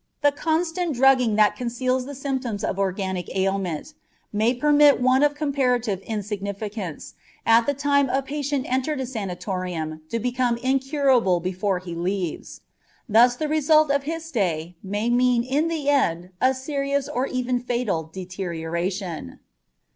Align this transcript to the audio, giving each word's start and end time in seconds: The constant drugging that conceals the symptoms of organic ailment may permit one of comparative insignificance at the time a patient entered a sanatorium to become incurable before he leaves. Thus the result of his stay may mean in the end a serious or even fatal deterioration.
The 0.23 0.31
constant 0.31 0.95
drugging 0.95 1.35
that 1.35 1.55
conceals 1.55 2.07
the 2.07 2.15
symptoms 2.15 2.63
of 2.63 2.79
organic 2.79 3.29
ailment 3.35 3.93
may 4.33 4.51
permit 4.51 4.99
one 4.99 5.21
of 5.21 5.35
comparative 5.35 5.99
insignificance 5.99 7.13
at 7.45 7.67
the 7.67 7.75
time 7.75 8.09
a 8.09 8.23
patient 8.23 8.65
entered 8.67 8.99
a 8.99 9.05
sanatorium 9.05 10.01
to 10.09 10.17
become 10.17 10.57
incurable 10.57 11.39
before 11.39 11.77
he 11.77 11.93
leaves. 11.93 12.61
Thus 13.07 13.35
the 13.35 13.47
result 13.47 13.91
of 13.91 14.01
his 14.01 14.25
stay 14.25 14.75
may 14.81 15.07
mean 15.11 15.43
in 15.43 15.67
the 15.67 15.89
end 15.89 16.31
a 16.41 16.55
serious 16.55 17.07
or 17.07 17.27
even 17.27 17.59
fatal 17.59 18.09
deterioration. 18.11 19.37